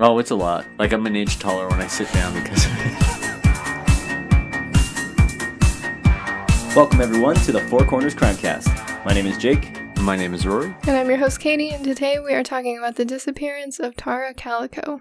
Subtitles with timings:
[0.00, 0.66] Oh, it's a lot.
[0.78, 2.94] Like I'm an inch taller when I sit down because of it.
[6.74, 9.04] Welcome everyone to the Four Corners Crimecast.
[9.04, 9.70] My name is Jake.
[10.00, 12.96] My name is Rory, And I'm your host, Katie, and today we are talking about
[12.96, 15.00] the disappearance of Tara Calico.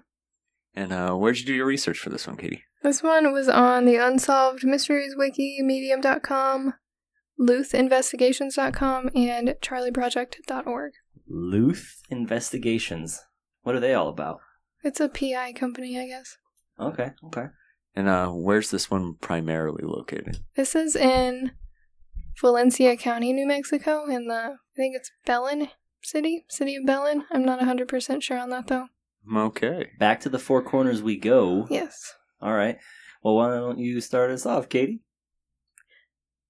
[0.76, 2.64] and uh, where'd you do your research for this one, Katie?
[2.84, 6.76] This one was on the Unsolved Mysteries Wiki, Medium.com,
[7.40, 10.94] LuthInvestigations.com, and CharlieProject.org.
[11.28, 13.20] Luth Investigations.
[13.64, 14.40] What are they all about?
[14.84, 16.38] It's a PI company, I guess.
[16.80, 17.48] Okay, okay.
[17.96, 20.40] And uh, where's this one primarily located?
[20.56, 21.52] This is in
[22.42, 25.70] Valencia County, New Mexico, in the, I think it's Belen
[26.02, 27.26] City, City of Belen.
[27.32, 28.88] I'm not 100% sure on that though.
[29.34, 29.92] Okay.
[30.00, 31.68] Back to the Four Corners we go.
[31.70, 32.16] Yes.
[32.42, 32.78] All right.
[33.24, 35.00] Well, why don't you start us off, Katie?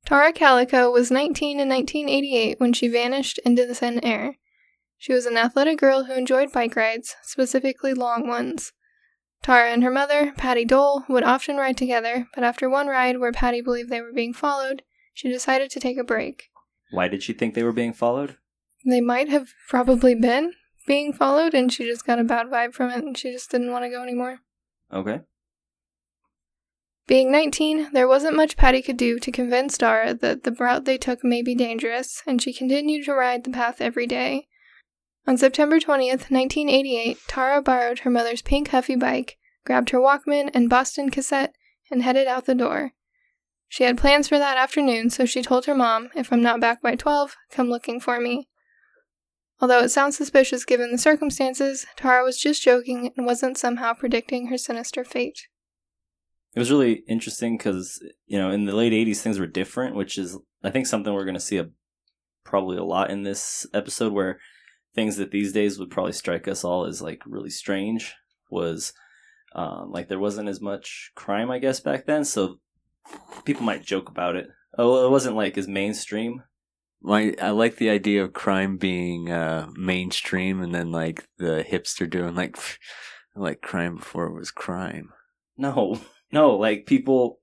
[0.06, 4.38] Tara Calico was 19 in 1988 when she vanished into the thin air.
[4.98, 8.72] She was an athletic girl who enjoyed bike rides, specifically long ones.
[9.42, 13.34] Tara and her mother, Patty Dole, would often ride together, but after one ride where
[13.34, 14.84] Patty believed they were being followed,
[15.14, 16.50] she decided to take a break.
[16.92, 18.38] Why did she think they were being followed?
[18.86, 20.54] They might have probably been
[20.88, 23.72] being followed, and she just got a bad vibe from it, and she just didn't
[23.72, 24.40] want to go anymore.
[24.94, 25.22] Okay.
[27.06, 30.98] Being 19, there wasn't much Patty could do to convince Tara that the route they
[30.98, 34.48] took may be dangerous, and she continued to ride the path every day.
[35.26, 40.70] On September 20th, 1988, Tara borrowed her mother's pink Huffy bike, grabbed her Walkman and
[40.70, 41.56] Boston cassette,
[41.90, 42.92] and headed out the door.
[43.70, 46.82] She had plans for that afternoon, so she told her mom, If I'm not back
[46.82, 48.50] by 12, come looking for me.
[49.62, 54.48] Although it sounds suspicious given the circumstances, Tara was just joking and wasn't somehow predicting
[54.48, 55.48] her sinister fate.
[56.54, 60.18] It was really interesting because, you know, in the late 80s, things were different, which
[60.18, 61.70] is, I think, something we're going to see a,
[62.44, 64.40] probably a lot in this episode where
[64.94, 68.14] things that these days would probably strike us all as like really strange
[68.50, 68.94] was
[69.56, 72.26] um, like there wasn't as much crime, I guess, back then.
[72.26, 72.60] So
[73.46, 74.48] people might joke about it.
[74.78, 76.44] Oh, it wasn't like as mainstream.
[77.02, 82.10] My, I like the idea of crime being uh, mainstream, and then like the hipster
[82.10, 82.58] doing like
[83.36, 85.12] like crime before it was crime.
[85.58, 86.00] No,
[86.32, 87.40] no, like people,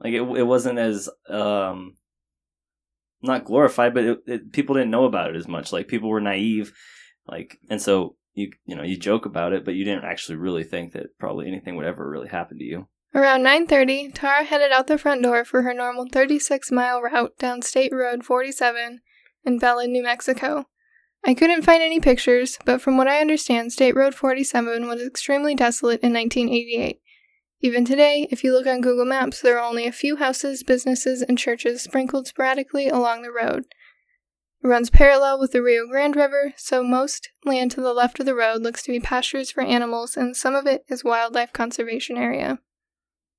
[0.00, 1.96] like it, it wasn't as um,
[3.22, 5.72] not glorified, but it, it, people didn't know about it as much.
[5.72, 6.72] Like people were naive,
[7.26, 10.64] like, and so you you know you joke about it, but you didn't actually really
[10.64, 12.88] think that probably anything would ever really happen to you.
[13.14, 17.92] Around 9:30, Tara headed out the front door for her normal 36-mile route down State
[17.92, 19.00] Road 47
[19.44, 20.66] in Belen, New Mexico.
[21.24, 25.54] I couldn't find any pictures, but from what I understand, State Road 47 was extremely
[25.54, 27.00] desolate in 1988.
[27.60, 31.22] Even today, if you look on Google Maps, there are only a few houses, businesses,
[31.22, 33.64] and churches sprinkled sporadically along the road.
[34.62, 38.26] It runs parallel with the Rio Grande River, so most land to the left of
[38.26, 42.16] the road looks to be pastures for animals, and some of it is wildlife conservation
[42.16, 42.58] area.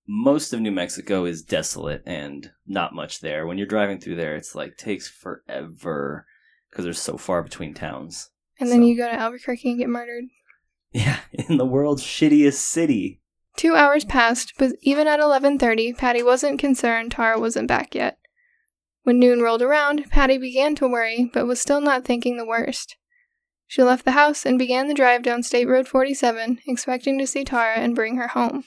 [0.08, 3.46] Most of New Mexico is desolate and not much there.
[3.46, 6.25] When you're driving through there, it's like takes forever
[6.69, 8.31] because there's so far between towns.
[8.59, 10.25] And then So- you go to Albuquerque and get murdered.
[10.91, 13.22] Yeah, in the world's shittiest city.
[13.58, 18.18] Two hours passed, but even at 11:30, Patty wasn't concerned Tara wasn't back yet.
[19.04, 22.96] When noon rolled around, Patty began to worry, but was still not thinking the worst.
[23.68, 27.44] She left the house and began the drive down State Road 47, expecting to see
[27.44, 28.64] Tara and bring her home.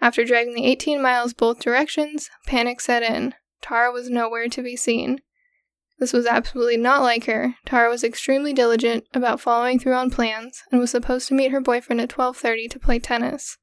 [0.00, 3.34] After driving the 18 miles both directions, panic set in.
[3.62, 5.20] Tara was nowhere to be seen.
[5.98, 7.54] This was absolutely not like her.
[7.64, 11.60] Tara was extremely diligent about following through on plans and was supposed to meet her
[11.60, 13.58] boyfriend at 12:30 to play tennis.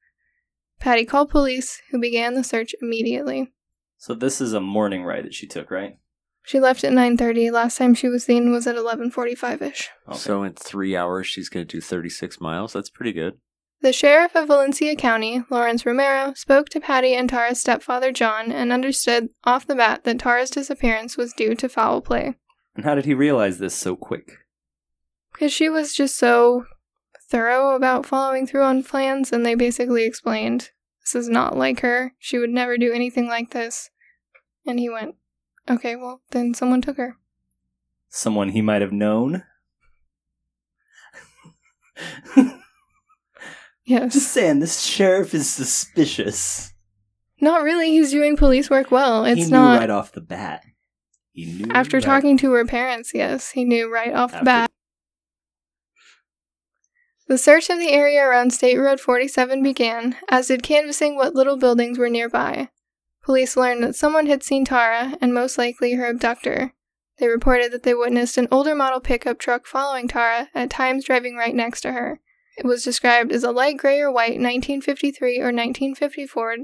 [0.82, 3.54] Patty called police, who began the search immediately.
[3.98, 5.98] So this is a morning ride that she took, right?
[6.44, 7.52] She left at 9:30.
[7.52, 9.90] Last time she was seen was at 11:45ish.
[10.08, 10.18] Okay.
[10.18, 12.74] So in three hours, she's gonna do thirty six miles.
[12.74, 13.38] That's pretty good.
[13.82, 18.72] The sheriff of Valencia County, Lawrence Romero, spoke to Patty and Tara's stepfather John and
[18.72, 22.36] understood off the bat that Tara's disappearance was due to foul play.
[22.76, 24.38] And how did he realize this so quick?
[25.34, 26.66] Because she was just so
[27.32, 30.70] thorough about following through on plans, and they basically explained
[31.02, 32.14] this is not like her.
[32.20, 33.90] She would never do anything like this.
[34.68, 35.16] And he went,
[35.68, 37.18] okay, well, then someone took her.
[38.10, 39.44] Someone he might have known?
[43.84, 44.14] Yes.
[44.14, 46.72] Just saying, this sheriff is suspicious.
[47.42, 47.90] Not really.
[47.92, 49.26] He's doing police work well.
[49.26, 49.80] It's he knew not.
[49.80, 50.64] right off the bat.
[51.34, 54.71] He knew After right- talking to her parents, yes, he knew right off the bat.
[57.32, 61.56] The search of the area around State Road 47 began, as did canvassing what little
[61.56, 62.68] buildings were nearby.
[63.24, 66.74] Police learned that someone had seen Tara, and most likely her abductor.
[67.20, 71.38] They reported that they witnessed an older model pickup truck following Tara, at times driving
[71.38, 72.20] right next to her.
[72.58, 76.56] it was described as a light gray or white 1953 or 1954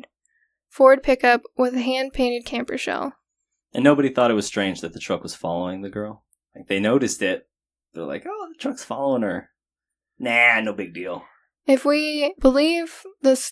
[0.68, 3.14] Ford pickup with a hand painted camper shell.
[3.74, 6.26] And nobody thought it was strange that the truck was following the girl.
[6.54, 7.48] Like they noticed it.
[7.94, 9.52] They're like, "Oh, the truck's following her."
[10.20, 11.24] Nah, no big deal.
[11.66, 13.52] If we believe the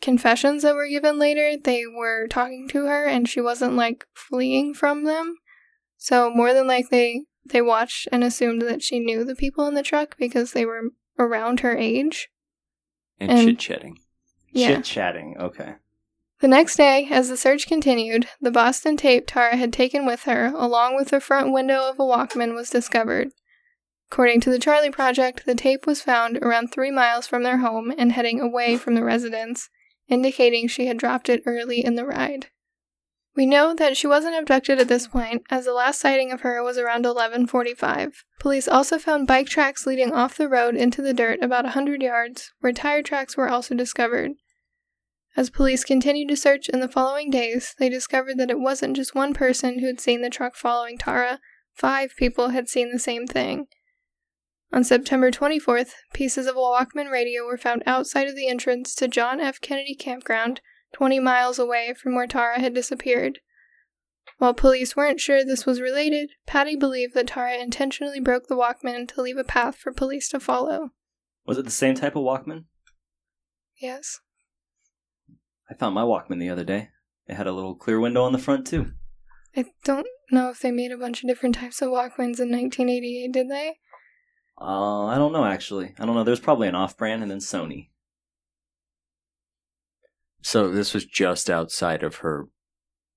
[0.00, 4.74] confessions that were given later, they were talking to her and she wasn't like fleeing
[4.74, 5.36] from them.
[5.96, 9.82] So more than likely they watched and assumed that she knew the people in the
[9.82, 12.28] truck because they were around her age.
[13.18, 13.98] And, And- chit chatting.
[14.52, 14.76] Yeah.
[14.76, 15.36] Chit chatting.
[15.38, 15.74] Okay.
[16.40, 20.52] The next day, as the search continued, the Boston tape Tara had taken with her,
[20.54, 23.30] along with the front window of a Walkman, was discovered.
[24.10, 27.92] According to the Charlie Project, the tape was found around three miles from their home
[27.96, 29.68] and heading away from the residence,
[30.08, 32.46] indicating she had dropped it early in the ride.
[33.36, 36.60] We know that she wasn't abducted at this point, as the last sighting of her
[36.62, 38.24] was around 11:45.
[38.40, 42.02] Police also found bike tracks leading off the road into the dirt about a 100
[42.02, 44.32] yards, where tire tracks were also discovered.
[45.36, 49.14] As police continued to search in the following days, they discovered that it wasn't just
[49.14, 51.38] one person who had seen the truck following Tara,
[51.74, 53.68] five people had seen the same thing.
[54.72, 59.08] On September 24th, pieces of a Walkman radio were found outside of the entrance to
[59.08, 59.60] John F.
[59.60, 60.60] Kennedy Campground,
[60.92, 63.40] 20 miles away from where Tara had disappeared.
[64.36, 69.08] While police weren't sure this was related, Patty believed that Tara intentionally broke the Walkman
[69.08, 70.90] to leave a path for police to follow.
[71.46, 72.64] Was it the same type of Walkman?
[73.80, 74.20] Yes.
[75.70, 76.90] I found my Walkman the other day.
[77.26, 78.92] It had a little clear window on the front too.
[79.56, 83.32] I don't know if they made a bunch of different types of Walkmans in 1988,
[83.32, 83.78] did they?
[84.60, 85.94] Uh, I don't know actually.
[85.98, 86.24] I don't know.
[86.24, 87.88] There's probably an off-brand and then Sony.
[90.40, 92.46] So this was just outside of her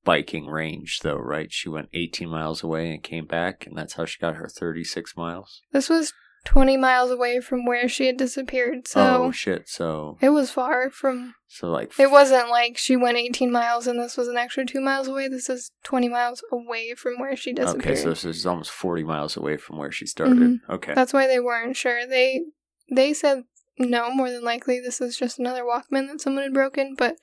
[0.03, 1.51] biking range, though, right?
[1.51, 5.15] She went 18 miles away and came back, and that's how she got her 36
[5.15, 5.61] miles.
[5.71, 9.69] This was 20 miles away from where she had disappeared, so oh shit!
[9.69, 11.35] So, it was far from.
[11.47, 14.81] so like, It wasn't like she went 18 miles and this was an extra 2
[14.81, 15.27] miles away.
[15.27, 17.85] This is 20 miles away from where she disappeared.
[17.85, 17.95] okay.
[17.95, 20.37] So this is almost 40 miles away from where she started.
[20.39, 20.59] Mhm.
[20.69, 20.93] Okay.
[20.95, 22.07] That's why they weren't sure.
[22.07, 22.41] They
[22.89, 23.43] they said
[23.77, 27.17] no, more than likely this is just another Walkman that someone had broken, but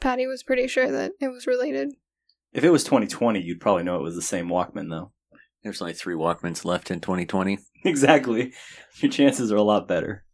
[0.00, 1.92] Patty was pretty sure that it was related.
[2.52, 5.12] If it was 2020, you'd probably know it was the same Walkman though.
[5.64, 7.58] There's only three Walkmans left in 2020.
[7.86, 8.54] Exactly.
[8.96, 10.24] Your chances are a lot better.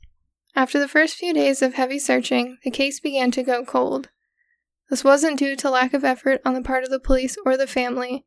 [0.55, 4.09] After the first few days of heavy searching, the case began to go cold.
[4.89, 7.67] This wasn't due to lack of effort on the part of the police or the
[7.67, 8.25] family.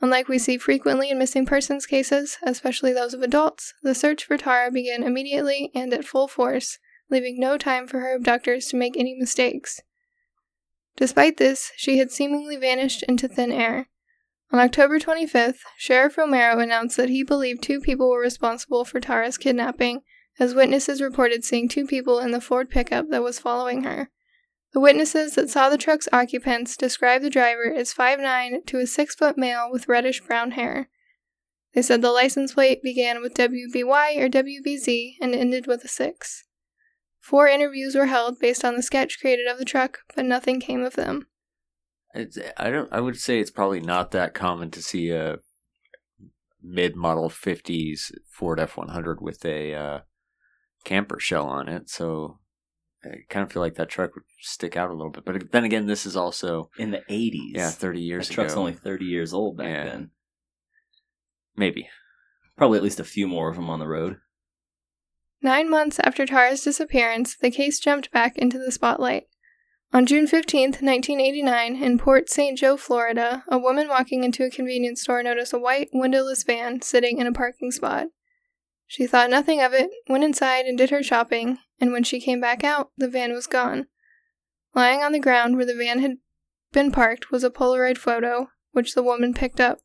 [0.00, 4.38] Unlike we see frequently in missing persons cases, especially those of adults, the search for
[4.38, 6.78] Tara began immediately and at full force,
[7.10, 9.82] leaving no time for her abductors to make any mistakes.
[10.96, 13.88] Despite this, she had seemingly vanished into thin air.
[14.52, 19.36] On October 25th, Sheriff Romero announced that he believed two people were responsible for Tara's
[19.36, 20.02] kidnapping
[20.38, 24.10] as witnesses reported seeing two people in the Ford pickup that was following her.
[24.72, 29.14] The witnesses that saw the truck's occupants described the driver as 5'9 to a 6
[29.14, 30.88] foot male with reddish brown hair.
[31.74, 36.44] They said the license plate began with WBY or WBZ and ended with a 6.
[37.20, 40.84] Four interviews were held based on the sketch created of the truck, but nothing came
[40.84, 41.26] of them.
[42.16, 42.92] It's, I don't.
[42.92, 45.38] I would say it's probably not that common to see a
[46.62, 50.00] mid-model '50s Ford F100 with a uh,
[50.84, 51.88] camper shell on it.
[51.90, 52.38] So
[53.04, 55.24] I kind of feel like that truck would stick out a little bit.
[55.24, 57.52] But then again, this is also In the 80s.
[57.54, 58.60] yeah, 30 years That truck's ago.
[58.60, 59.84] only 30 years old back Yeah.
[59.84, 60.10] then.
[61.56, 61.88] Maybe.
[62.56, 64.16] Probably at least a few more of them on the road.
[65.42, 69.24] Nine months after Tara's disappearance, the case jumped back into the spotlight.
[69.92, 72.58] On June 15th, 1989, in Port St.
[72.58, 77.18] Joe, Florida, a woman walking into a convenience store noticed a white, windowless van sitting
[77.18, 78.08] in a parking spot.
[78.86, 82.40] She thought nothing of it, went inside and did her shopping, and when she came
[82.40, 83.86] back out, the van was gone.
[84.74, 86.18] Lying on the ground where the van had
[86.72, 89.78] been parked was a Polaroid photo, which the woman picked up.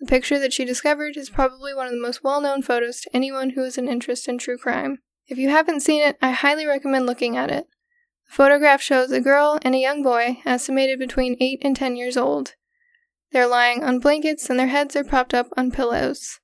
[0.00, 3.10] The picture that she discovered is probably one of the most well known photos to
[3.14, 4.98] anyone who has an interest in true crime.
[5.26, 7.66] If you haven't seen it, I highly recommend looking at it.
[8.28, 12.16] The photograph shows a girl and a young boy, estimated between 8 and 10 years
[12.16, 12.54] old.
[13.32, 16.38] They're lying on blankets and their heads are propped up on pillows.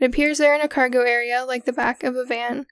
[0.00, 2.66] It appears they're in a cargo area like the back of a van.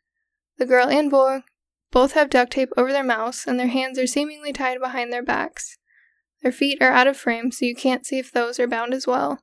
[0.59, 1.43] The girl and boy
[1.91, 5.23] both have duct tape over their mouths and their hands are seemingly tied behind their
[5.23, 5.79] backs.
[6.43, 9.07] Their feet are out of frame, so you can't see if those are bound as
[9.07, 9.41] well.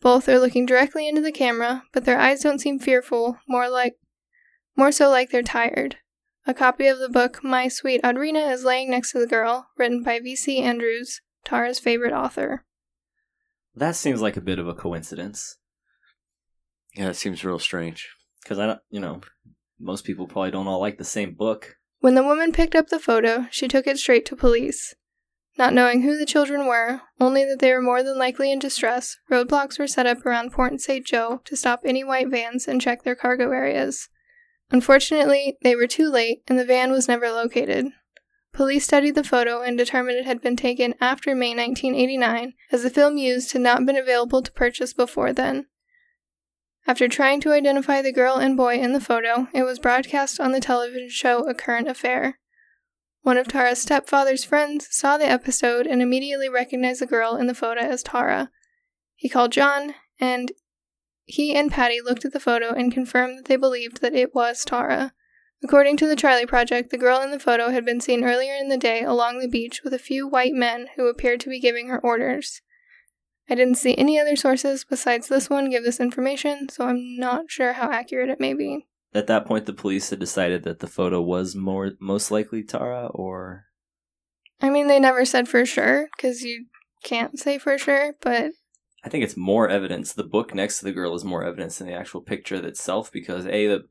[0.00, 3.94] Both are looking directly into the camera, but their eyes don't seem fearful, more like
[4.76, 5.96] more so like they're tired.
[6.46, 10.02] A copy of the book My Sweet Audrina is laying next to the girl, written
[10.02, 10.58] by V.C.
[10.58, 12.64] Andrews, Tara's favorite author.
[13.74, 15.58] That seems like a bit of a coincidence.
[16.96, 18.08] Yeah, it seems real strange.
[18.42, 19.20] Because I don't, you know,
[19.78, 21.76] most people probably don't all like the same book.
[22.00, 24.94] When the woman picked up the photo, she took it straight to police.
[25.58, 29.16] Not knowing who the children were, only that they were more than likely in distress,
[29.30, 31.06] roadblocks were set up around Port St.
[31.06, 34.08] Joe to stop any white vans and check their cargo areas.
[34.70, 37.86] Unfortunately, they were too late and the van was never located.
[38.52, 42.90] Police studied the photo and determined it had been taken after May 1989, as the
[42.90, 45.66] film used had not been available to purchase before then.
[46.86, 50.52] After trying to identify the girl and boy in the photo, it was broadcast on
[50.52, 52.38] the television show A Current Affair.
[53.22, 57.54] One of Tara's stepfather's friends saw the episode and immediately recognized the girl in the
[57.54, 58.50] photo as Tara.
[59.14, 60.52] He called John, and
[61.30, 64.64] he and Patty looked at the photo and confirmed that they believed that it was
[64.64, 65.12] Tara.
[65.62, 68.68] According to the Charlie Project, the girl in the photo had been seen earlier in
[68.68, 71.88] the day along the beach with a few white men who appeared to be giving
[71.88, 72.62] her orders.
[73.48, 77.50] I didn't see any other sources besides this one give this information, so I'm not
[77.50, 78.86] sure how accurate it may be.
[79.12, 83.08] At that point, the police had decided that the photo was more most likely Tara,
[83.08, 83.64] or
[84.60, 86.66] I mean, they never said for sure, because you
[87.02, 88.52] can't say for sure, but
[89.02, 90.12] I think it's more evidence.
[90.12, 93.46] The book next to the girl is more evidence than the actual picture itself because
[93.46, 93.84] a the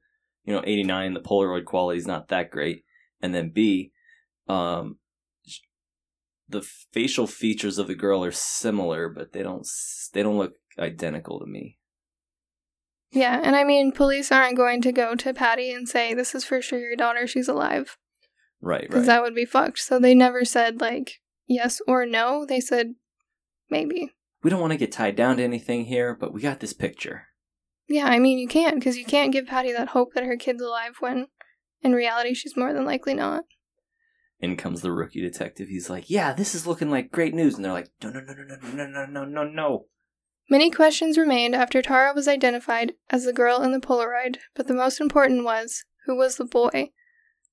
[0.44, 2.84] you know eighty nine the Polaroid quality is not that great,
[3.22, 3.92] and then b
[4.48, 4.98] um
[6.48, 9.68] the facial features of the girl are similar, but they don't
[10.14, 11.78] they don't look identical to me.
[13.12, 16.46] yeah, and I mean, police aren't going to go to Patty and say, This is
[16.46, 17.98] for sure your daughter, she's alive,
[18.62, 18.90] Right, right.
[18.90, 19.80] because that would be fucked.
[19.80, 22.94] So they never said, like, yes or no, they said
[23.70, 24.12] maybe.
[24.44, 27.28] We don't want to get tied down to anything here, but we got this picture.
[27.88, 30.62] Yeah, I mean, you can't, because you can't give Patty that hope that her kid's
[30.62, 31.28] alive when
[31.82, 33.46] in reality she's more than likely not.
[34.40, 35.68] In comes the rookie detective.
[35.68, 38.34] He's like, "Yeah, this is looking like great news," and they're like, "No, no, no,
[38.34, 39.86] no, no, no, no, no, no, no."
[40.50, 44.74] Many questions remained after Tara was identified as the girl in the Polaroid, but the
[44.74, 46.92] most important was who was the boy?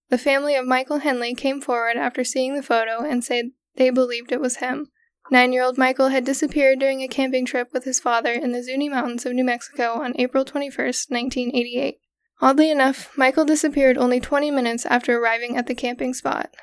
[0.09, 4.31] The family of Michael Henley came forward after seeing the photo and said they believed
[4.31, 4.91] it was him.
[5.31, 8.63] Nine year old Michael had disappeared during a camping trip with his father in the
[8.63, 11.99] Zuni Mountains of New Mexico on April 21, 1988.
[12.41, 16.55] Oddly enough, Michael disappeared only 20 minutes after arriving at the camping spot.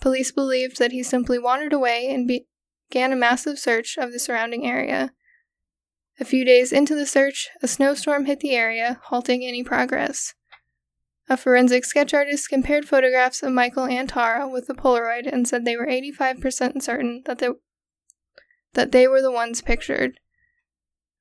[0.00, 2.46] Police believed that he simply wandered away and be-
[2.88, 5.12] began a massive search of the surrounding area.
[6.20, 10.34] A few days into the search, a snowstorm hit the area, halting any progress.
[11.28, 15.64] A forensic sketch artist compared photographs of Michael and Tara with the Polaroid and said
[15.64, 17.48] they were 85% certain that they,
[18.74, 20.18] that they were the ones pictured.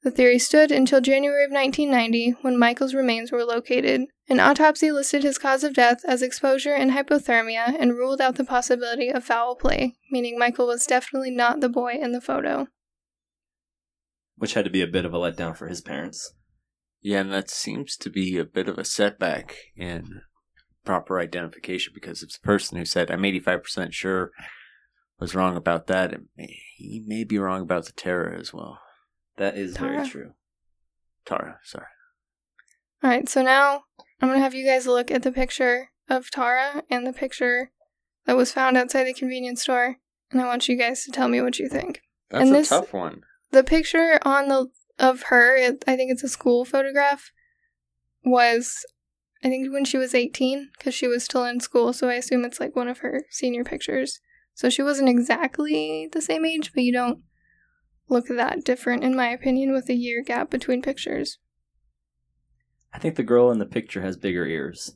[0.03, 4.05] The theory stood until January of 1990 when Michael's remains were located.
[4.27, 8.43] An autopsy listed his cause of death as exposure and hypothermia and ruled out the
[8.43, 12.67] possibility of foul play, meaning Michael was definitely not the boy in the photo.
[14.37, 16.33] Which had to be a bit of a letdown for his parents.
[17.01, 20.21] Yeah, and that seems to be a bit of a setback in
[20.83, 24.31] proper identification because it's the person who said, I'm 85% sure,
[25.21, 28.79] was wrong about that, may, he may be wrong about the Terra as well.
[29.37, 29.91] That is Tara.
[29.97, 30.31] very true.
[31.25, 31.85] Tara, sorry.
[33.03, 33.83] Alright, so now
[34.19, 37.71] I'm gonna have you guys look at the picture of Tara and the picture
[38.25, 39.97] that was found outside the convenience store,
[40.31, 42.01] and I want you guys to tell me what you think.
[42.29, 43.21] That's And a this- tough one.
[43.51, 44.67] The picture on the
[44.99, 47.31] of her, it, I think it's a school photograph,
[48.23, 48.85] was
[49.43, 52.45] I think when she was 18 because she was still in school, so I assume
[52.45, 54.19] it's like one of her senior pictures.
[54.53, 57.19] So she wasn't exactly the same age, but you don't
[58.09, 61.37] look that different in my opinion with a year gap between pictures.
[62.93, 64.95] I think the girl in the picture has bigger ears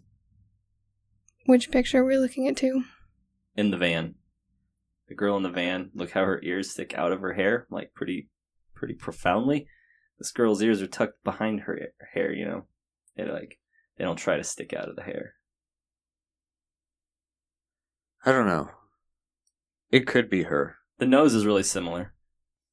[1.45, 2.83] Which picture are we're looking at too?
[3.55, 4.15] in the van.
[5.07, 7.93] The girl in the van, look how her ears stick out of her hair, like
[7.93, 8.27] pretty,
[8.73, 9.67] pretty profoundly.
[10.17, 12.33] This girl's ears are tucked behind her her hair.
[12.33, 12.65] You know,
[13.15, 13.59] they like
[13.97, 15.35] they don't try to stick out of the hair.
[18.25, 18.69] I don't know.
[19.91, 20.77] It could be her.
[20.97, 22.13] The nose is really similar.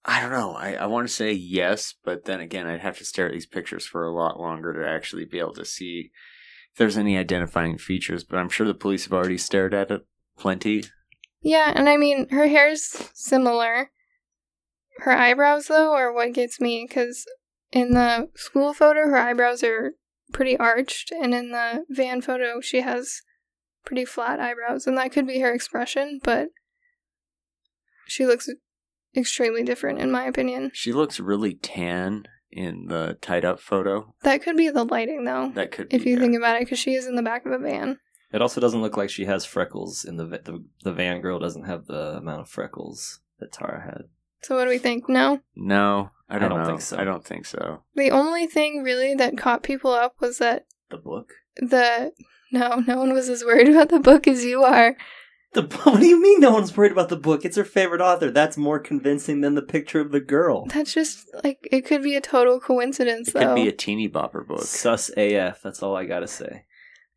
[0.04, 0.52] I don't know.
[0.52, 3.46] I, I want to say yes, but then again, I'd have to stare at these
[3.46, 6.10] pictures for a lot longer to actually be able to see
[6.72, 8.24] if there's any identifying features.
[8.24, 10.02] But I'm sure the police have already stared at it
[10.36, 10.84] plenty.
[11.40, 13.90] Yeah, and I mean, her hair's similar.
[14.98, 17.26] Her eyebrows, though, are what gets me, because
[17.72, 19.94] in the school photo, her eyebrows are
[20.32, 23.22] pretty arched, and in the van photo, she has
[23.84, 26.48] pretty flat eyebrows, and that could be her expression, but
[28.12, 28.48] she looks
[29.16, 30.70] extremely different, in my opinion.
[30.74, 34.14] She looks really tan in the tied up photo.
[34.22, 36.22] That could be the lighting, though, That could if be you her.
[36.22, 37.98] think about it, because she is in the back of a van.
[38.32, 41.64] It also doesn't look like she has freckles in the the, the van girl doesn't
[41.64, 44.02] have the amount of freckles that Tara had.
[44.42, 45.08] So, what do we think?
[45.08, 45.40] No?
[45.54, 46.66] No, I don't, don't know.
[46.66, 46.96] think so.
[46.98, 47.82] I don't think so.
[47.94, 51.32] The only thing really that caught people up was that The book.
[51.56, 52.12] the
[52.50, 54.96] no, no one was as worried about the book as you are.
[55.54, 56.40] The what do you mean?
[56.40, 57.44] No one's worried about the book.
[57.44, 58.30] It's her favorite author.
[58.30, 60.66] That's more convincing than the picture of the girl.
[60.66, 63.46] That's just like it could be a total coincidence It though.
[63.48, 64.62] could be a teeny bopper book.
[64.62, 65.62] Sus AF.
[65.62, 66.64] That's all I gotta say.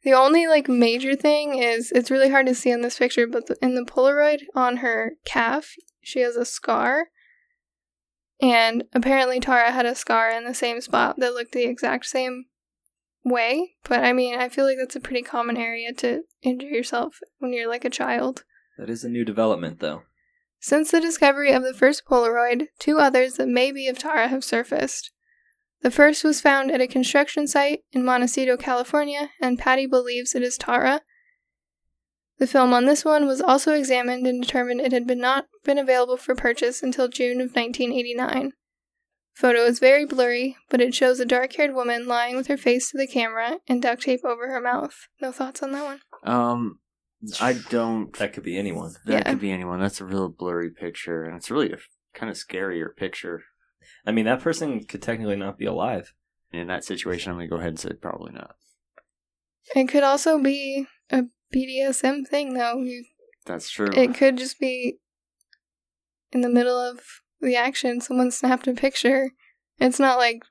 [0.04, 3.48] The only like major thing is it's really hard to see in this picture, but
[3.48, 7.08] the, in the Polaroid on her calf, she has a scar.
[8.42, 12.46] And apparently Tara had a scar in the same spot that looked the exact same
[13.25, 13.75] way.
[13.84, 17.51] But I mean, I feel like that's a pretty common area to injure yourself when
[17.51, 18.46] you're like a child.
[18.77, 20.03] That is a new development, though.
[20.60, 24.44] Since the discovery of the first Polaroid, two others that may be of Tara have
[24.44, 25.12] surfaced.
[25.82, 30.41] The first was found at a construction site in Montecito, California, and Patty believes it
[30.41, 31.01] is Tara.
[32.38, 35.77] The film on this one was also examined and determined it had been not been
[35.77, 38.53] available for purchase until June of 1989.
[39.36, 42.98] Photo is very blurry, but it shows a dark-haired woman lying with her face to
[42.98, 45.08] the camera and duct tape over her mouth.
[45.22, 46.00] No thoughts on that one?
[46.24, 46.80] Um,
[47.42, 48.15] I don't.
[48.18, 48.94] That could be anyone.
[49.06, 49.30] That Yeah.
[49.32, 49.82] could be anyone.
[49.82, 51.77] That's a real blurry picture, and it's really a
[52.13, 53.44] kind of scarier picture.
[54.06, 56.13] I mean, that person could technically not be alive.
[56.51, 58.56] In that situation, I'm gonna go ahead and say probably not.
[59.75, 61.24] It could also be a
[61.54, 62.77] BDSM thing, though.
[62.82, 63.04] You
[63.46, 63.89] That's true.
[63.94, 65.00] It could just be
[66.32, 67.01] in the middle of
[67.46, 69.32] the action, someone snapped a picture.
[69.80, 70.44] It's not like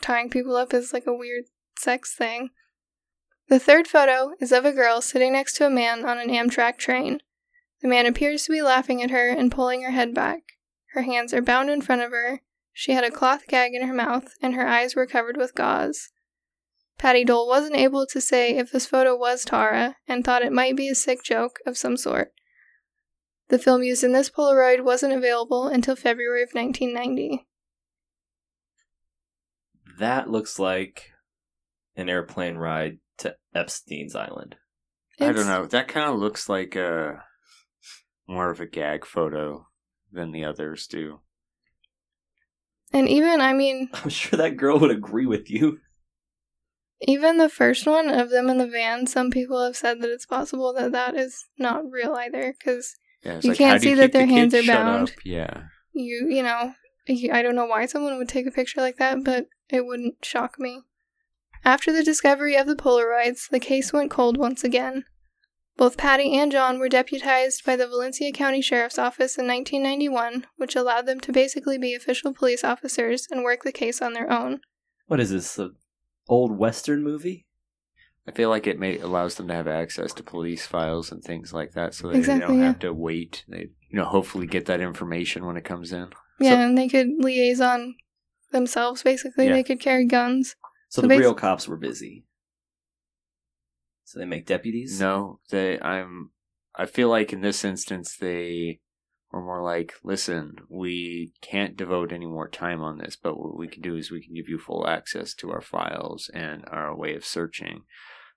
[0.00, 1.44] tying people up is like a weird
[1.78, 2.50] sex thing.
[3.48, 6.78] The third photo is of a girl sitting next to a man on an Amtrak
[6.78, 7.20] train.
[7.80, 10.40] The man appears to be laughing at her and pulling her head back.
[10.92, 12.40] Her hands are bound in front of her.
[12.72, 16.10] She had a cloth gag in her mouth, and her eyes were covered with gauze.
[16.98, 20.76] Patty Dole wasn't able to say if this photo was Tara and thought it might
[20.76, 22.32] be a sick joke of some sort.
[23.48, 27.46] The film used in this Polaroid wasn't available until February of 1990.
[29.98, 31.10] That looks like
[31.96, 34.56] an airplane ride to Epstein's Island.
[35.20, 35.66] I don't know.
[35.66, 37.24] That kind of looks like a
[38.28, 39.66] more of a gag photo
[40.12, 41.20] than the others do.
[42.92, 45.80] And even, I mean, I'm sure that girl would agree with you.
[47.00, 50.26] even the first one of them in the van, some people have said that it's
[50.26, 53.94] possible that that is not real either, because Yeah, You like, can't how do you
[53.96, 55.08] see that keep the their hands are bound.
[55.10, 55.14] up?
[55.24, 55.62] Yeah.
[55.92, 56.74] you, you know,
[57.32, 60.58] I don't know why someone would take a picture like that, but it wouldn't shock
[60.58, 60.82] me.
[61.64, 65.04] After the discovery of the Polaroids, the case went cold once again.
[65.76, 70.74] Both Patty and John were deputized by the Valencia County Sheriff's Office in 1991, which
[70.76, 74.60] allowed them to basically be official police officers and work the case on their own.
[75.06, 75.58] What is this?
[75.58, 75.74] An
[76.28, 77.46] old Western movie?
[78.28, 81.52] I feel like it may allows them to have access to police files and things
[81.54, 82.66] like that, so that they Exactly, don't yeah.
[82.66, 83.44] have to wait.
[83.48, 86.10] They, you know, hopefully get that information when it comes in.
[86.38, 87.94] Yeah, So- and they could liaison
[88.52, 89.46] themselves, basically.
[89.46, 89.54] Yeah.
[89.54, 90.56] They could carry guns.
[90.90, 92.24] So, So the basi- real cops were busy.
[94.04, 95.00] So they make deputies?
[95.00, 95.78] No, they.
[95.80, 96.30] I'm.
[96.74, 98.80] I feel like in this instance they
[99.32, 103.68] were more like, listen, we can't devote any more time on this, but what we
[103.68, 107.14] can do is we can give you full access to our files and our way
[107.14, 107.82] of searching.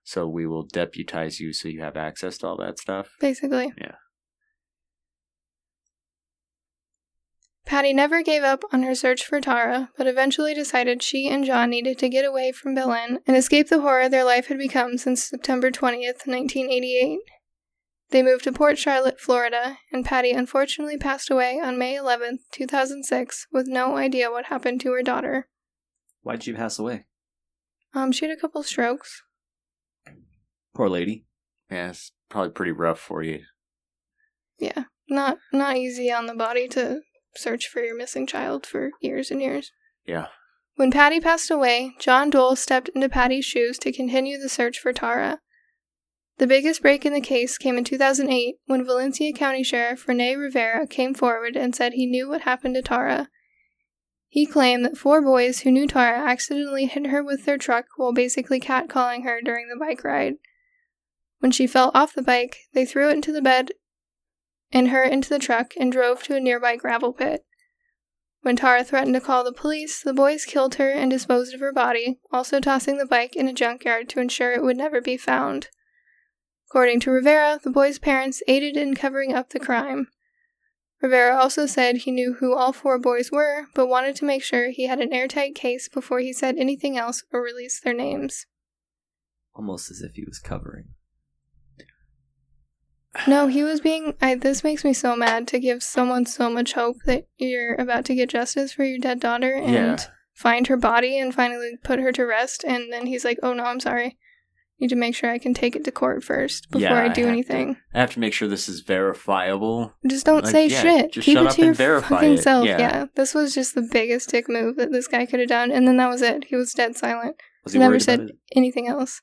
[0.04, 3.10] So we will deputize you so you have access to all that stuff.
[3.20, 3.72] Basically.
[3.78, 3.96] Yeah.
[7.64, 11.70] Patty never gave up on her search for Tara, but eventually decided she and John
[11.70, 15.24] needed to get away from Belen and escape the horror their life had become since
[15.24, 17.20] September 20th, 1988.
[18.10, 23.46] They moved to Port Charlotte, Florida, and Patty unfortunately passed away on May 11th, 2006,
[23.50, 25.48] with no idea what happened to her daughter.
[26.20, 27.06] Why'd she pass away?
[27.94, 29.22] Um, she had a couple strokes.
[30.74, 31.26] Poor lady.
[31.70, 33.44] Yeah, it's probably pretty rough for you.
[34.58, 37.00] Yeah, not not easy on the body to
[37.34, 39.72] search for your missing child for years and years.
[40.06, 40.26] Yeah.
[40.76, 44.92] When Patty passed away, John Dole stepped into Patty's shoes to continue the search for
[44.92, 45.40] Tara.
[46.38, 50.86] The biggest break in the case came in 2008 when Valencia County Sheriff Rene Rivera
[50.86, 53.28] came forward and said he knew what happened to Tara.
[54.28, 58.14] He claimed that four boys who knew Tara accidentally hit her with their truck while
[58.14, 60.34] basically catcalling her during the bike ride.
[61.42, 63.72] When she fell off the bike, they threw it into the bed
[64.70, 67.44] and her into the truck and drove to a nearby gravel pit.
[68.42, 71.72] When Tara threatened to call the police, the boys killed her and disposed of her
[71.72, 75.66] body, also tossing the bike in a junkyard to ensure it would never be found.
[76.68, 80.06] According to Rivera, the boys' parents aided in covering up the crime.
[81.02, 84.70] Rivera also said he knew who all four boys were, but wanted to make sure
[84.70, 88.46] he had an airtight case before he said anything else or released their names.
[89.56, 90.90] Almost as if he was covering.
[93.26, 94.14] No, he was being.
[94.22, 98.04] I, this makes me so mad to give someone so much hope that you're about
[98.06, 99.96] to get justice for your dead daughter and Yeah.
[100.34, 102.64] find her body and finally put her to rest.
[102.64, 104.16] And then he's like, oh no, I'm sorry.
[104.80, 107.22] need to make sure I can take it to court first before Yeah, I do
[107.22, 107.76] to- anything.
[107.94, 109.92] I have to make sure this is verifiable.
[110.08, 111.12] Just don't Like, say yeah, shit.
[111.12, 112.42] just Keep shut it up to your and verify fucking it.
[112.42, 112.66] self.
[112.66, 112.78] Yeah.
[112.80, 113.04] Yeah.
[113.14, 115.98] This was just the biggest dick move that this guy could have done, and then
[115.98, 116.44] that was it.
[116.46, 117.36] He was dead silent.
[117.62, 119.20] Was he Never said anything else.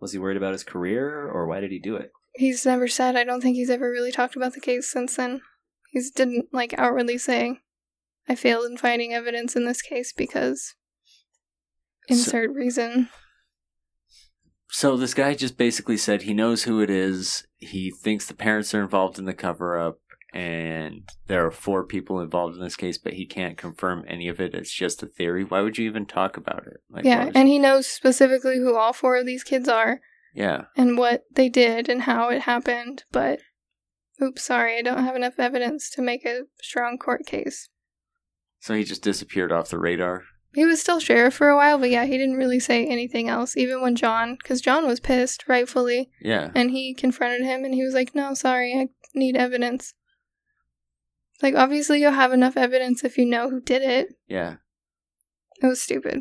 [0.00, 2.10] Was he worried about his career, or why did he do it?
[2.34, 3.16] He's never said.
[3.16, 5.40] I don't think he's ever really talked about the case since then.
[5.90, 7.60] He's didn't like outwardly say,
[8.28, 10.74] "I failed in finding evidence in this case because."
[12.08, 13.08] So- Insert reason.
[14.68, 17.46] So this guy just basically said he knows who it is.
[17.58, 20.00] He thinks the parents are involved in the cover up,
[20.32, 24.40] and there are four people involved in this case, but he can't confirm any of
[24.40, 24.52] it.
[24.52, 25.44] It's just a theory.
[25.44, 26.78] Why would you even talk about it?
[26.90, 30.00] Like, yeah, and he knows specifically who all four of these kids are
[30.34, 30.64] yeah.
[30.76, 33.40] and what they did and how it happened, but
[34.22, 37.68] oops, sorry, I don't have enough evidence to make a strong court case.
[38.60, 40.22] So he just disappeared off the radar.
[40.54, 43.56] He was still sheriff for a while, but yeah, he didn't really say anything else,
[43.56, 46.50] even when John, because John was pissed, rightfully, Yeah.
[46.54, 49.94] and he confronted him and he was like, no, sorry, I need evidence.
[51.42, 54.14] Like, obviously, you'll have enough evidence if you know who did it.
[54.28, 54.56] Yeah.
[55.60, 56.20] It was stupid.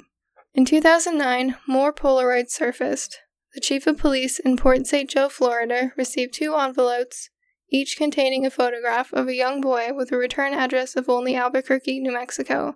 [0.56, 3.20] In 2009, more Polaroids surfaced.
[3.54, 5.08] The chief of police in Port St.
[5.08, 7.30] Joe, Florida, received two envelopes,
[7.70, 12.00] each containing a photograph of a young boy with a return address of only Albuquerque,
[12.00, 12.76] New Mexico.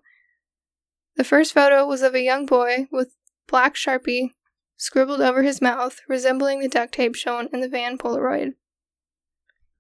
[1.16, 3.16] The first photo was of a young boy with
[3.48, 4.34] black sharpie
[4.76, 8.54] scribbled over his mouth, resembling the duct tape shown in the van Polaroid.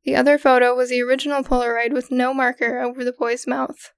[0.03, 3.93] The other photo was the original Polaroid with no marker over the boy's mouth.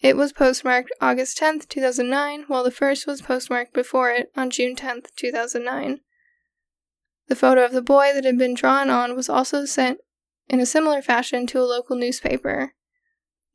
[0.00, 4.74] It was postmarked August 10, 2009, while the first was postmarked before it on June
[4.74, 6.00] 10, 2009.
[7.28, 9.98] The photo of the boy that had been drawn on was also sent
[10.48, 12.72] in a similar fashion to a local newspaper.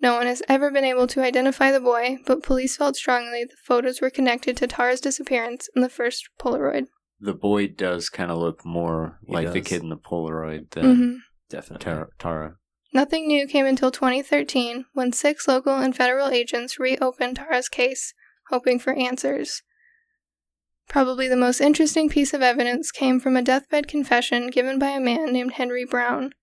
[0.02, 3.56] No one has ever been able to identify the boy, but police felt strongly the
[3.64, 6.88] photos were connected to Tara's disappearance in the first Polaroid.
[7.20, 10.96] The boy does kind of look more He like the kid in the Polaroid than
[10.96, 11.16] hmm
[11.50, 11.84] Definitely.
[11.84, 12.08] Tara.
[12.18, 12.56] Tara.
[12.94, 18.14] Nothing new came until 2013 when six local and federal agents reopened Tara's case,
[18.50, 19.62] hoping for answers.
[20.88, 25.00] Probably the most interesting piece of evidence came from a deathbed confession given by a
[25.00, 26.34] man named Henry Brown.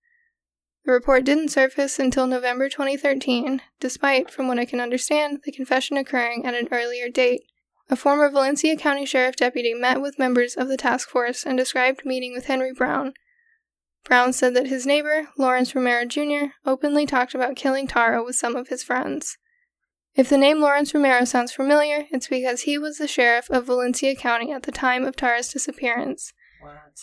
[0.85, 5.96] The report didn't surface until November 2013, despite, from what I can understand, the confession
[5.96, 7.42] occurring at an earlier date.
[7.90, 12.07] A former Valencia County Sheriff deputy met with members of the task force and described
[12.07, 13.12] meeting with Henry Brown,
[14.09, 18.57] Brown said that his neighbor, Lawrence Romero Jr., openly talked about killing Tara with some
[18.57, 19.37] of his friends.
[20.19, 24.17] If the name Lawrence Romero sounds familiar, it's because he was the sheriff of Valencia
[24.17, 26.33] County at the time of Tara's disappearance.
[26.61, 26.99] What?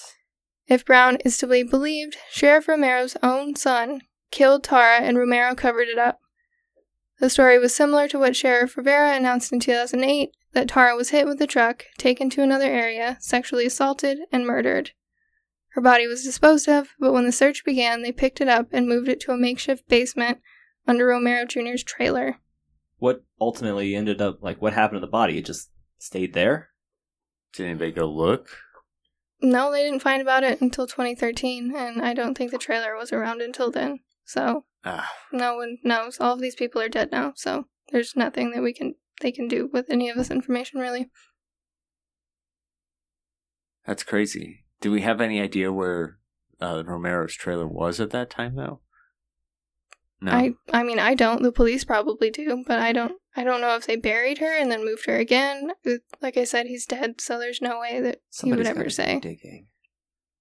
[0.68, 4.02] If Brown is to be believed, Sheriff Romero's own son
[4.32, 6.20] killed Tara and Romero covered it up.
[7.22, 11.26] The story was similar to what Sheriff Rivera announced in 2008 that Tara was hit
[11.26, 14.92] with a truck, taken to another area, sexually assaulted, and murdered.
[15.70, 18.90] Her body was disposed of, but when the search began, they picked it up and
[18.90, 20.40] moved it to a makeshift basement
[20.86, 22.40] under Romero Jr.'s trailer.
[22.98, 24.62] What ultimately ended up like?
[24.62, 25.38] What happened to the body?
[25.38, 26.70] It just stayed there.
[27.54, 28.50] Did anybody go look?
[29.42, 33.12] No, they didn't find about it until 2013, and I don't think the trailer was
[33.12, 34.00] around until then.
[34.24, 36.20] So Ah, no one knows.
[36.20, 39.48] All of these people are dead now, so there's nothing that we can they can
[39.48, 41.10] do with any of this information really.
[43.86, 44.66] that's crazy.
[44.82, 46.18] Do we have any idea where
[46.60, 48.82] uh, Romero's trailer was at that time, though?
[50.26, 50.32] No.
[50.32, 51.44] I I mean I don't.
[51.44, 53.14] The police probably do, but I don't.
[53.36, 55.72] I don't know if they buried her and then moved her again.
[56.22, 59.20] Like I said, he's dead, so there's no way that he would ever say.
[59.20, 59.68] digging.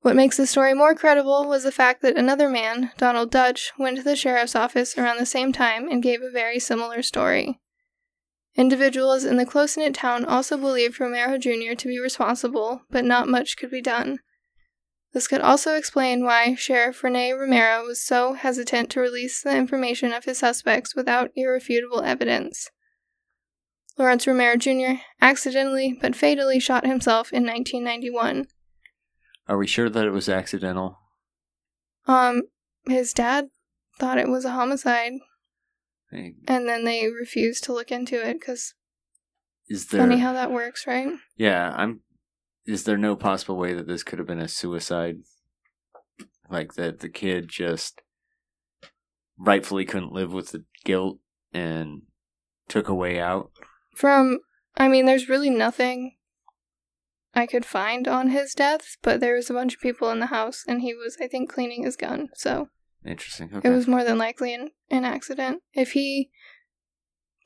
[0.01, 3.97] What makes the story more credible was the fact that another man, Donald Dutch, went
[3.97, 7.59] to the sheriff's office around the same time and gave a very similar story.
[8.55, 11.75] Individuals in the close knit town also believed Romero Jr.
[11.77, 14.19] to be responsible, but not much could be done.
[15.15, 20.13] This could also explain why Sheriff Rene Romero was so hesitant to release the information
[20.13, 22.69] of his suspects without irrefutable evidence.
[23.97, 25.01] Lawrence Romero Jr.
[25.21, 28.49] accidentally but fatally shot himself in 1991.
[29.47, 30.99] Are we sure that it was accidental?
[32.07, 32.43] Um,
[32.87, 33.51] his dad
[34.01, 35.13] thought it was a homicide,
[36.11, 38.75] Hey, and then they refused to look into it because
[39.69, 40.01] Is there?
[40.01, 41.09] funny how that works, right?
[41.37, 42.01] Yeah, I'm.
[42.67, 45.19] Is there no possible way that this could have been a suicide?
[46.51, 48.03] Like that the kid just
[49.39, 51.19] rightfully couldn't live with the guilt
[51.53, 52.03] and
[52.69, 53.51] took a way out.
[53.95, 54.41] From,
[54.77, 56.17] I mean, there's really nothing
[57.35, 60.27] I could find on his death, but there was a bunch of people in the
[60.27, 62.69] house, and he was, I think, cleaning his gun, so
[63.05, 63.51] Interesting.
[63.63, 65.63] it was more than likely an, an accident.
[65.73, 66.31] If he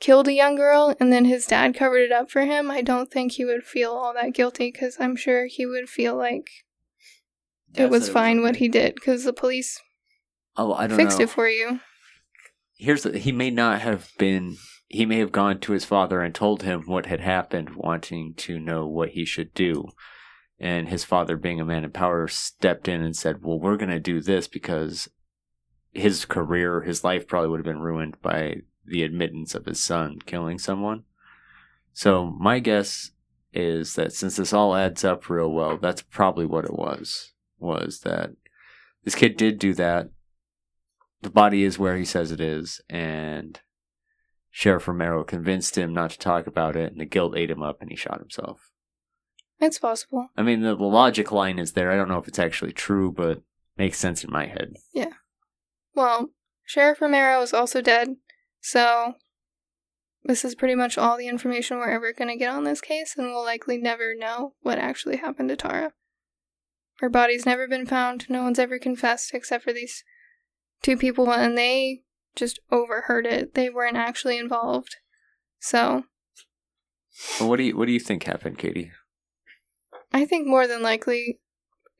[0.00, 3.10] killed a young girl and then his dad covered it up for him, I don't
[3.10, 6.48] think he would feel all that guilty because I'm sure he would feel like
[7.72, 8.60] Dad it was fine what okay.
[8.60, 9.80] he did because the police
[10.58, 11.24] Oh, I don't fixed know.
[11.24, 11.80] it for you.
[12.76, 14.56] Here's the, he may not have been.
[14.88, 18.58] He may have gone to his father and told him what had happened, wanting to
[18.58, 19.88] know what he should do.
[20.58, 23.90] And his father, being a man in power, stepped in and said, "Well, we're going
[23.90, 25.08] to do this because
[25.92, 30.18] his career, his life, probably would have been ruined by the admittance of his son
[30.26, 31.04] killing someone."
[31.92, 33.12] So my guess
[33.52, 37.32] is that since this all adds up real well, that's probably what it was.
[37.58, 38.30] Was that
[39.04, 40.10] this kid did do that?
[41.22, 43.60] the body is where he says it is, and
[44.50, 47.80] Sheriff Romero convinced him not to talk about it, and the guilt ate him up,
[47.80, 48.70] and he shot himself.
[49.60, 50.28] It's possible.
[50.36, 51.90] I mean, the, the logic line is there.
[51.90, 53.42] I don't know if it's actually true, but
[53.76, 54.74] makes sense in my head.
[54.92, 55.14] Yeah.
[55.94, 56.30] Well,
[56.64, 58.16] Sheriff Romero is also dead,
[58.60, 59.14] so
[60.24, 63.14] this is pretty much all the information we're ever going to get on this case,
[63.16, 65.92] and we'll likely never know what actually happened to Tara.
[66.98, 70.02] Her body's never been found, no one's ever confessed except for these
[70.82, 72.02] two people, and they
[72.34, 73.54] just overheard it.
[73.54, 74.96] They weren't actually involved.
[75.60, 76.04] So,
[77.40, 78.92] Well, what do you what do you think happened, Katie?
[80.12, 81.40] I think more than likely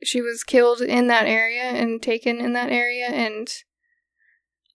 [0.03, 3.47] she was killed in that area and taken in that area and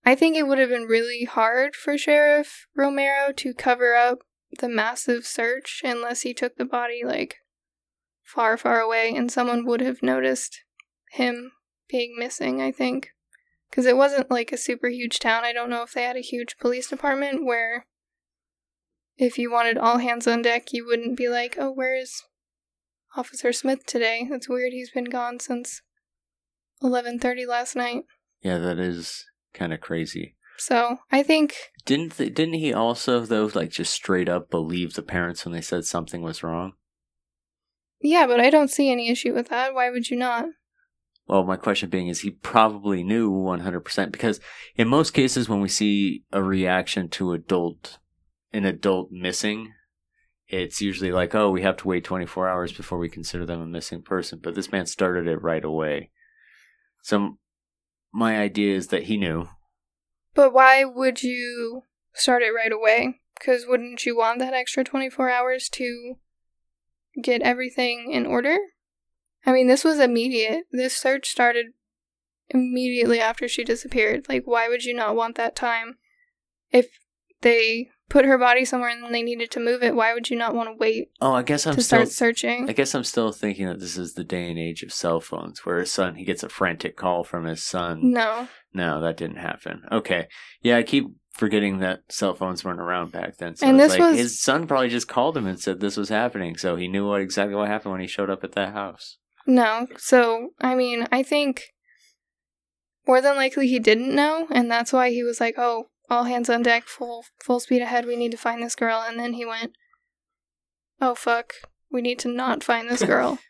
[0.05, 4.19] I think it would have been really hard for Sheriff Romero to cover up
[4.59, 7.37] the massive search unless he took the body like
[8.23, 10.63] far far away and someone would have noticed
[11.11, 11.53] him
[11.89, 13.11] being missing, I think.
[13.73, 15.45] Cuz it wasn't like a super huge town.
[15.45, 17.87] I don't know if they had a huge police department where
[19.17, 22.25] if you wanted all hands on deck, you wouldn't be like, "Oh, where's
[23.17, 24.27] Officer Smith today.
[24.29, 24.73] That's weird.
[24.73, 25.83] He's been gone since
[26.83, 28.05] 11:30 last night.
[28.43, 30.37] Yeah, that is kind of crazy.
[30.59, 35.03] So, I think Didn't th- didn't he also though like just straight up believe the
[35.03, 36.75] parents when they said something was wrong?
[38.01, 39.73] yeah, but I don't see any issue with that.
[39.75, 40.47] Why would you not?
[41.27, 44.41] Well, my question being is he probably knew 100% because
[44.77, 47.99] in most cases when we see a reaction to adult
[48.53, 49.73] an adult missing,
[50.47, 53.67] it's usually like, "Oh, we have to wait 24 hours before we consider them a
[53.67, 56.11] missing person." But this man started it right away.
[57.03, 57.39] So
[58.15, 59.49] my idea is that he knew.
[60.35, 61.83] But why would you
[62.15, 63.21] start it right away?
[63.41, 66.17] Cuz wouldn't you want that extra 24 hours to
[67.21, 68.57] get everything in order?
[69.45, 70.65] I mean, this was immediate.
[70.71, 71.75] This search started
[72.49, 74.29] immediately after she disappeared.
[74.29, 75.99] Like why would you not want that time
[76.71, 76.87] if
[77.41, 80.37] they put her body somewhere and then they needed to move it, why would you
[80.37, 82.69] not want to wait Oh, I guess I'm to still start searching?
[82.69, 85.65] I guess I'm still thinking that this is the day and age of cell phones
[85.65, 88.13] where his son he gets a frantic call from his son.
[88.13, 88.49] No.
[88.73, 89.83] No, that didn't happen.
[89.91, 90.27] Okay.
[90.63, 93.57] Yeah, I keep forgetting that cell phones weren't around back then.
[93.57, 96.09] So And this like was- his son probably just called him and said this was
[96.09, 99.19] happening, so he knew what exactly what happened when he showed up at that house.
[99.47, 99.89] No.
[99.99, 101.63] So, I mean, I think
[103.07, 106.51] more than likely he didn't know, and that's why he was like, "Oh, all hands
[106.51, 108.07] on deck, full full speed ahead.
[108.07, 109.73] We need to find this girl." And then he went,
[111.01, 111.55] "Oh fuck,
[111.91, 113.39] we need to not find this girl."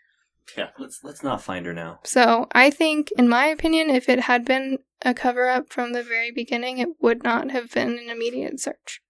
[0.59, 2.01] Yeah, let's let's not find her now.
[2.05, 6.03] so, I think in my opinion, if it had been a cover up from the
[6.03, 9.01] very beginning, it would not have been an immediate search.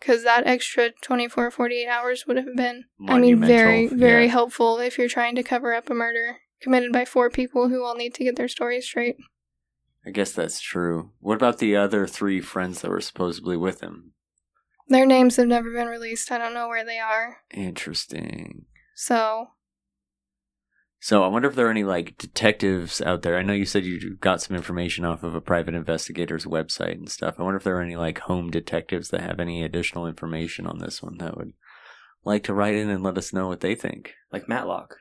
[0.00, 4.30] Cuz that extra 24 48 hours would have been I mean very very yeah.
[4.30, 7.94] helpful if you're trying to cover up a murder committed by four people who all
[7.94, 9.16] need to get their stories straight.
[10.06, 11.10] I guess that's true.
[11.18, 14.12] What about the other three friends that were supposedly with him?
[14.88, 16.30] Their names have never been released.
[16.30, 17.38] I don't know where they are.
[17.52, 18.66] Interesting.
[18.94, 19.48] So,
[21.00, 23.36] So I wonder if there are any like detectives out there.
[23.36, 27.10] I know you said you got some information off of a private investigator's website and
[27.10, 27.34] stuff.
[27.38, 30.78] I wonder if there are any like home detectives that have any additional information on
[30.78, 31.52] this one that would
[32.24, 34.14] like to write in and let us know what they think.
[34.32, 34.96] Like Matlock.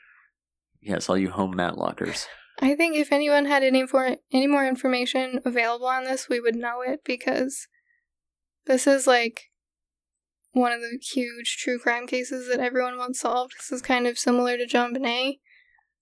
[0.81, 2.25] Yes, all you home matlockers.
[2.61, 6.55] I think if anyone had any for any more information available on this, we would
[6.55, 7.67] know it because
[8.65, 9.51] this is like
[10.53, 13.53] one of the huge true crime cases that everyone wants solved.
[13.57, 15.39] This is kind of similar to JonBenét,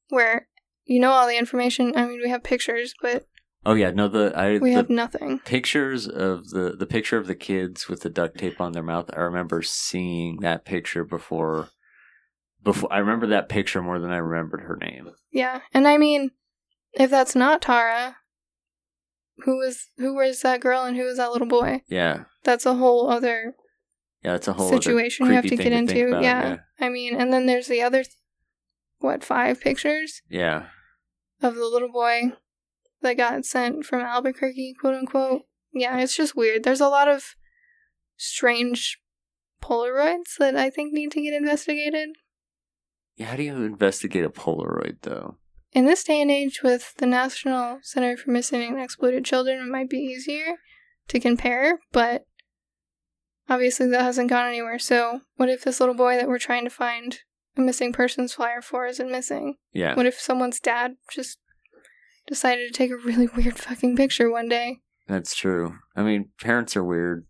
[0.10, 0.48] where
[0.86, 1.94] you know all the information.
[1.96, 3.26] I mean, we have pictures, but
[3.66, 5.40] Oh yeah, no the I we the have nothing.
[5.40, 9.10] pictures of the the picture of the kids with the duct tape on their mouth.
[9.16, 11.70] I remember seeing that picture before
[12.62, 15.12] before I remember that picture more than I remembered her name.
[15.32, 16.32] Yeah, and I mean,
[16.94, 18.18] if that's not Tara,
[19.40, 21.82] who was who was that girl and who was that little boy?
[21.88, 22.26] Yeah.
[22.44, 23.56] That's a whole other
[24.24, 26.08] Yeah, it's a whole other situation you have to get into.
[26.10, 26.58] about, yeah.
[26.80, 28.04] I mean, and then there's the other,
[29.00, 30.68] what, five pictures Yeah.
[31.42, 32.34] of the little boy
[33.02, 35.42] that got sent from Albuquerque, quote unquote.
[35.74, 36.64] Yeah, it's just weird.
[36.64, 37.36] There's a lot of
[38.18, 39.00] strange
[39.62, 42.10] Polaroids that I think need to get investigated.
[43.16, 45.38] Yeah, how do you investigate a Polaroid though?
[45.74, 49.72] In this day and age, with the National Center for Missing and Exploited Children, it
[49.72, 50.58] might be easier
[51.08, 52.26] to compare, but
[53.50, 54.78] obviously that hasn't gone anywhere.
[54.78, 57.20] So, what if this little boy that we're trying to find
[57.58, 59.56] a missing persons flyer for isn't missing?
[59.72, 59.96] Yeah.
[59.96, 61.40] What if someone's dad just
[62.28, 64.80] decided to take a really weird fucking picture one day?
[65.08, 65.76] That's true.
[65.96, 67.26] I mean, parents are weird.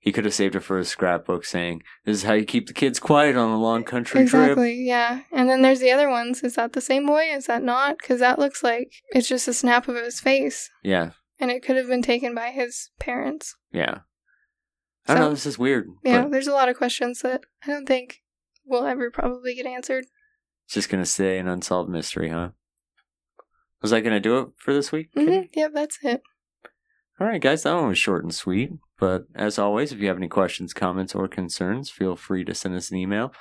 [0.00, 2.72] He could have saved it for his scrapbook saying, This is how you keep the
[2.72, 4.58] kids quiet on a long country exactly, trip.
[4.58, 5.20] Exactly, yeah.
[5.32, 6.42] And then there's the other ones.
[6.42, 7.24] Is that the same boy?
[7.32, 7.98] Is that not?
[7.98, 10.70] Because that looks like it's just a snap of his face.
[10.84, 11.10] Yeah.
[11.40, 13.56] And it could have been taken by his parents.
[13.72, 13.98] Yeah.
[15.06, 15.88] I don't So- know, this is weird.
[16.04, 18.20] Yeah, there's a lot of questions that I don't think
[18.64, 20.04] will ever probably get answered.
[20.66, 22.50] it's just gonna stay an unsolved mystery, huh?
[23.82, 25.08] Was that gonna do it for this week?
[25.14, 26.22] hmm Yep, that's it.
[27.20, 28.70] All right, guys, that one was short and sweet.
[28.98, 32.74] But as always, if you have any questions, comments, or concerns, feel free to send
[32.74, 33.32] us an email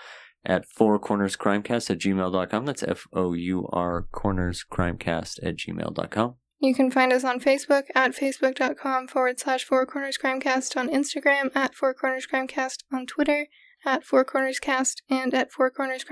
[0.46, 2.66] at fourcornerscrimecast at gmail.com.
[2.66, 6.36] That's F O U R cornerscrimecast at gmail.com.
[6.60, 11.56] You can find us on Facebook at facebook.com forward slash Four Corners Crimecast, on Instagram
[11.56, 13.48] at Four Corners Crimecast, on Twitter
[13.86, 16.04] at Four Corners Cast, and at Four Corners.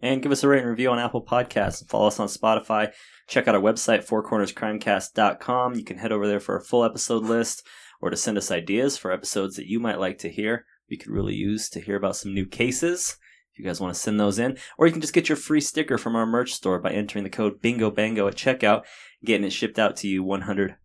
[0.00, 1.86] And give us a rate and review on Apple Podcasts.
[1.88, 2.92] Follow us on Spotify.
[3.26, 5.74] Check out our website, fourcornerscrimecast.com.
[5.74, 7.66] You can head over there for a full episode list
[8.00, 10.66] or to send us ideas for episodes that you might like to hear.
[10.88, 13.16] We could really use to hear about some new cases.
[13.52, 14.56] If you guys want to send those in.
[14.78, 17.30] Or you can just get your free sticker from our merch store by entering the
[17.30, 18.84] code Bingo Bango at checkout,
[19.24, 20.76] getting it shipped out to you 100%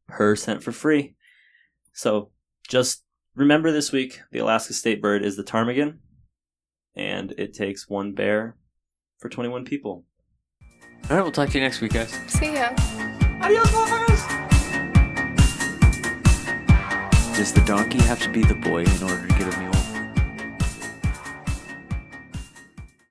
[0.63, 1.15] for free.
[1.93, 2.31] So
[2.67, 3.03] just
[3.35, 5.99] remember this week the Alaska state bird is the ptarmigan,
[6.95, 8.57] and it takes one bear
[9.23, 10.03] for 21 people.
[11.09, 12.11] All right, we'll talk to you next week, guys.
[12.27, 12.73] See ya.
[13.41, 14.23] Adios, motherfuckers!
[17.33, 19.72] Does the donkey have to be the boy in order to get a meal?